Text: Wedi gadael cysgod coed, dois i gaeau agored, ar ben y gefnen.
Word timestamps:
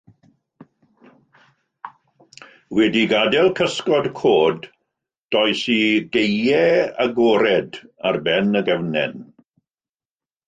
Wedi 2.77 3.03
gadael 3.11 3.51
cysgod 3.59 4.07
coed, 4.19 4.65
dois 5.35 5.61
i 5.75 5.79
gaeau 6.17 6.79
agored, 7.05 7.77
ar 8.11 8.19
ben 8.29 8.61
y 8.63 8.65
gefnen. 8.71 9.15